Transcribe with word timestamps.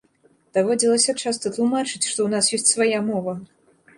Даводзілася 0.57 1.15
часта 1.23 1.45
тлумачыць, 1.57 2.01
што 2.09 2.19
ў 2.27 2.27
нас 2.37 2.45
ёсць 2.57 2.71
свая 2.73 2.99
мова. 3.13 3.37